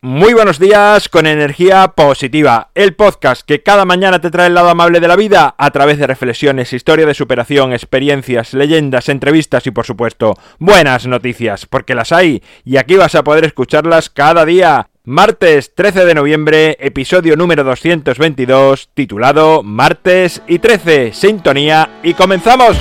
[0.00, 4.68] Muy buenos días con energía positiva, el podcast que cada mañana te trae el lado
[4.68, 9.72] amable de la vida a través de reflexiones, historia de superación, experiencias, leyendas, entrevistas y
[9.72, 14.88] por supuesto buenas noticias, porque las hay y aquí vas a poder escucharlas cada día.
[15.02, 22.76] Martes 13 de noviembre, episodio número 222, titulado Martes y 13, sintonía y comenzamos.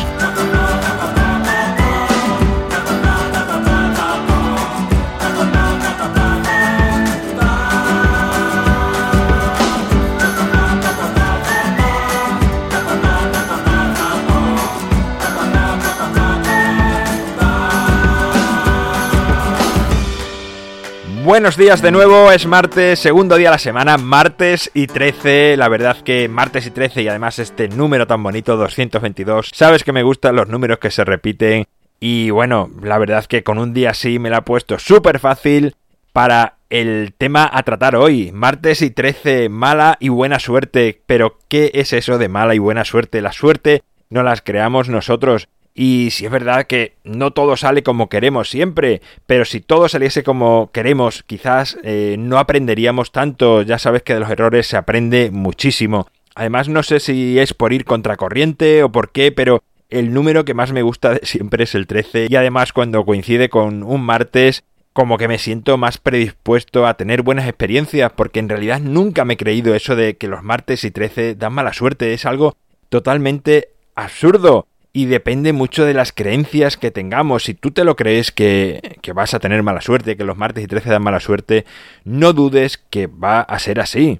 [21.27, 25.68] Buenos días de nuevo, es martes, segundo día de la semana, martes y 13, la
[25.68, 30.04] verdad que martes y 13 y además este número tan bonito, 222, sabes que me
[30.04, 31.66] gustan los números que se repiten
[31.99, 35.76] y bueno, la verdad que con un día así me la he puesto súper fácil
[36.13, 41.71] para el tema a tratar hoy, martes y 13, mala y buena suerte, pero ¿qué
[41.73, 43.21] es eso de mala y buena suerte?
[43.21, 48.09] La suerte no las creamos nosotros, y si es verdad que no todo sale como
[48.09, 53.61] queremos siempre, pero si todo saliese como queremos, quizás eh, no aprenderíamos tanto.
[53.61, 56.07] Ya sabes que de los errores se aprende muchísimo.
[56.33, 59.61] Además, no sé si es por ir contracorriente o por qué, pero
[59.91, 62.25] el número que más me gusta siempre es el 13.
[62.27, 64.63] Y además, cuando coincide con un martes,
[64.94, 69.35] como que me siento más predispuesto a tener buenas experiencias, porque en realidad nunca me
[69.35, 72.13] he creído eso de que los martes y 13 dan mala suerte.
[72.13, 72.55] Es algo
[72.89, 74.66] totalmente absurdo
[74.97, 77.44] y depende mucho de las creencias que tengamos.
[77.44, 80.63] Si tú te lo crees que, que, vas a tener mala suerte, que los martes
[80.63, 81.66] y 13 dan mala suerte,
[82.03, 84.19] no dudes que va a ser así.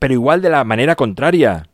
[0.00, 1.68] Pero igual de la manera contraria.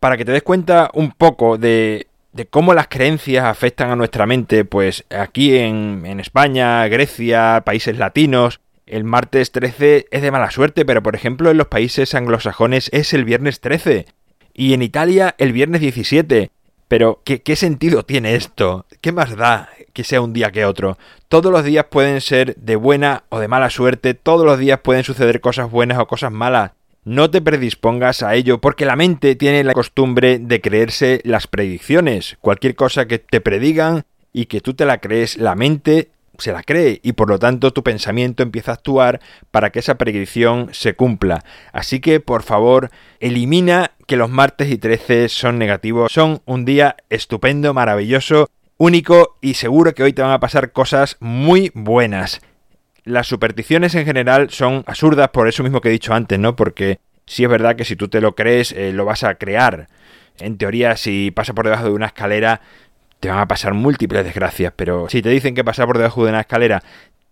[0.00, 4.26] Para que te des cuenta un poco de, de cómo las creencias afectan a nuestra
[4.26, 10.50] mente, pues aquí en, en España, Grecia, países latinos, el martes 13 es de mala
[10.50, 14.04] suerte, pero por ejemplo en los países anglosajones es el viernes 13.
[14.52, 16.50] Y en Italia el viernes 17.
[16.94, 18.86] Pero, ¿qué, sentido tiene esto?
[19.00, 20.96] ¿Qué más da que sea un día que otro?
[21.26, 25.02] Todos los días pueden ser de buena o de mala suerte, todos los días pueden
[25.02, 26.70] suceder cosas buenas o cosas malas.
[27.02, 32.36] No te predispongas a ello porque la mente tiene la costumbre de creerse las predicciones.
[32.40, 36.62] Cualquier cosa que te predigan y que tú te la crees, la mente se la
[36.62, 40.94] cree y por lo tanto tu pensamiento empieza a actuar para que esa predicción se
[40.94, 41.44] cumpla.
[41.72, 42.90] Así que por favor
[43.20, 46.12] elimina que los martes y 13 son negativos.
[46.12, 51.16] Son un día estupendo, maravilloso, único y seguro que hoy te van a pasar cosas
[51.20, 52.40] muy buenas.
[53.04, 56.56] Las supersticiones en general son absurdas por eso mismo que he dicho antes, ¿no?
[56.56, 59.88] Porque si es verdad que si tú te lo crees, eh, lo vas a crear.
[60.38, 62.60] En teoría, si pasa por debajo de una escalera,
[63.24, 66.28] te van a pasar múltiples desgracias, pero si te dicen que pasar por debajo de
[66.28, 66.82] una escalera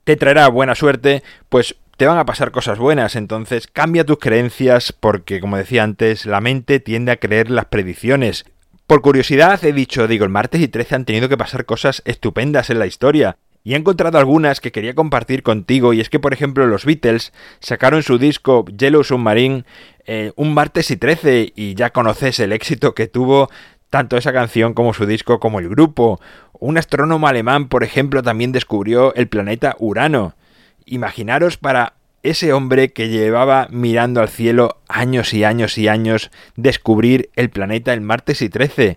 [0.05, 4.95] te traerá buena suerte, pues te van a pasar cosas buenas, entonces cambia tus creencias
[4.95, 8.47] porque, como decía antes, la mente tiende a creer las predicciones.
[8.87, 12.71] Por curiosidad he dicho, digo, el martes y 13 han tenido que pasar cosas estupendas
[12.71, 13.37] en la historia.
[13.65, 17.33] Y he encontrado algunas que quería compartir contigo, y es que, por ejemplo, los Beatles
[17.61, 19.65] sacaron su disco Yellow Submarine
[20.05, 23.51] eh, un martes y 13, y ya conoces el éxito que tuvo
[23.93, 26.19] tanto esa canción como su disco como el grupo.
[26.59, 30.35] Un astrónomo alemán, por ejemplo, también descubrió el planeta Urano.
[30.87, 31.93] Imaginaros para
[32.23, 37.93] ese hombre que llevaba mirando al cielo años y años y años descubrir el planeta
[37.93, 38.97] el martes y 13.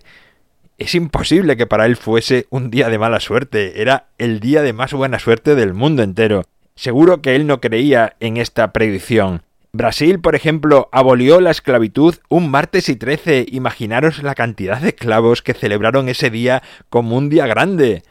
[0.78, 4.72] Es imposible que para él fuese un día de mala suerte, era el día de
[4.72, 6.44] más buena suerte del mundo entero.
[6.74, 9.42] Seguro que él no creía en esta predicción.
[9.76, 13.46] Brasil, por ejemplo, abolió la esclavitud un martes y 13.
[13.50, 18.02] Imaginaros la cantidad de esclavos que celebraron ese día como un día grande.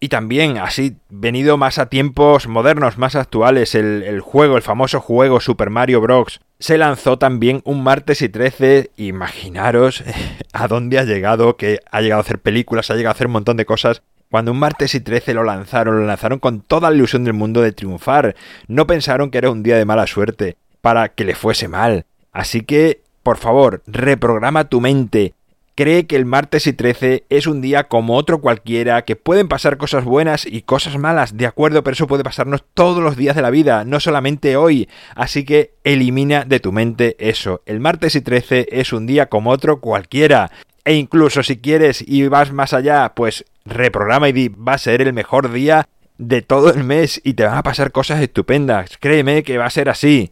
[0.00, 5.00] Y también, así, venido más a tiempos modernos, más actuales, el, el, juego, el famoso
[5.00, 6.40] juego Super Mario Bros.
[6.58, 8.90] se lanzó también un martes y 13.
[8.96, 10.02] Imaginaros
[10.52, 13.34] a dónde ha llegado, que ha llegado a hacer películas, ha llegado a hacer un
[13.34, 14.02] montón de cosas.
[14.30, 17.60] Cuando un martes y 13 lo lanzaron, lo lanzaron con toda la ilusión del mundo
[17.60, 18.34] de triunfar.
[18.66, 22.04] No pensaron que era un día de mala suerte para que le fuese mal.
[22.32, 25.32] Así que, por favor, reprograma tu mente.
[25.74, 29.78] Cree que el martes y 13 es un día como otro cualquiera, que pueden pasar
[29.78, 33.40] cosas buenas y cosas malas, de acuerdo, pero eso puede pasarnos todos los días de
[33.40, 34.90] la vida, no solamente hoy.
[35.14, 37.62] Así que elimina de tu mente eso.
[37.64, 40.50] El martes y 13 es un día como otro cualquiera.
[40.84, 45.00] E incluso si quieres y vas más allá, pues reprograma y di, va a ser
[45.00, 48.98] el mejor día de todo el mes y te van a pasar cosas estupendas.
[49.00, 50.30] Créeme que va a ser así.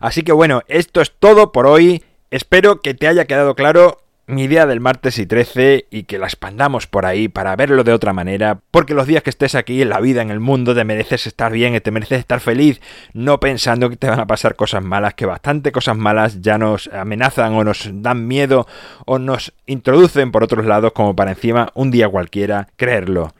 [0.00, 2.02] Así que bueno, esto es todo por hoy.
[2.30, 3.98] Espero que te haya quedado claro
[4.28, 7.94] mi idea del martes y 13 y que la expandamos por ahí para verlo de
[7.94, 10.84] otra manera, porque los días que estés aquí en la vida, en el mundo, te
[10.84, 12.80] mereces estar bien y te mereces estar feliz,
[13.14, 16.88] no pensando que te van a pasar cosas malas, que bastante cosas malas ya nos
[16.88, 18.66] amenazan o nos dan miedo
[19.06, 23.32] o nos introducen por otros lados como para encima un día cualquiera creerlo.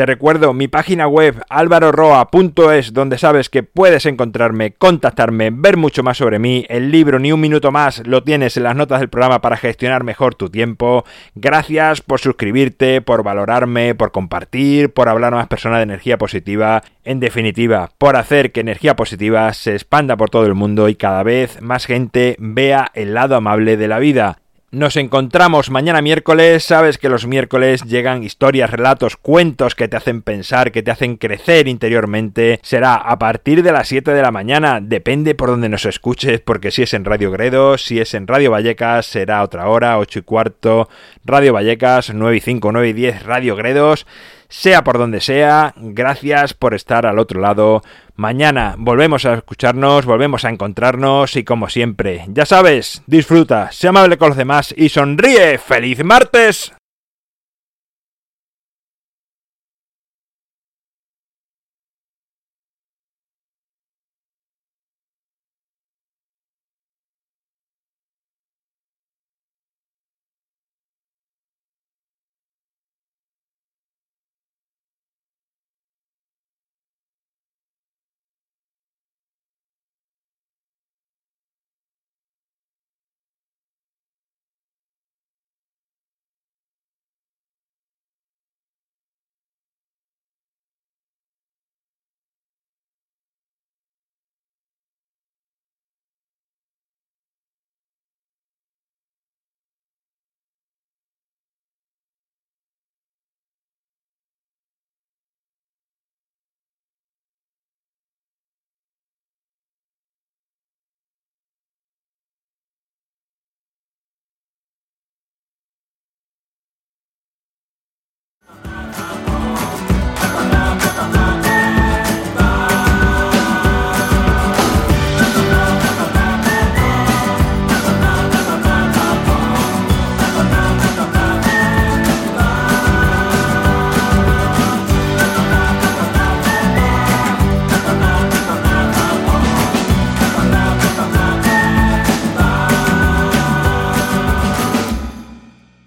[0.00, 6.16] Te recuerdo mi página web alvaroroa.es donde sabes que puedes encontrarme, contactarme, ver mucho más
[6.16, 6.64] sobre mí.
[6.70, 10.02] El libro Ni un minuto más lo tienes en las notas del programa para gestionar
[10.02, 11.04] mejor tu tiempo.
[11.34, 16.82] Gracias por suscribirte, por valorarme, por compartir, por hablar a más personas de energía positiva.
[17.04, 21.22] En definitiva, por hacer que energía positiva se expanda por todo el mundo y cada
[21.22, 24.39] vez más gente vea el lado amable de la vida.
[24.72, 26.62] Nos encontramos mañana miércoles.
[26.62, 31.16] Sabes que los miércoles llegan historias, relatos, cuentos que te hacen pensar, que te hacen
[31.16, 32.60] crecer interiormente.
[32.62, 34.78] Será a partir de las 7 de la mañana.
[34.80, 38.52] Depende por donde nos escuches, porque si es en Radio Gredos, si es en Radio
[38.52, 40.88] Vallecas, será otra hora, 8 y cuarto.
[41.24, 44.06] Radio Vallecas, 9 y 5, 9 y 10, Radio Gredos
[44.50, 47.82] sea por donde sea, gracias por estar al otro lado.
[48.16, 54.18] Mañana volvemos a escucharnos, volvemos a encontrarnos y como siempre, ya sabes, disfruta, sea amable
[54.18, 55.56] con los demás y sonríe.
[55.56, 56.74] ¡Feliz martes!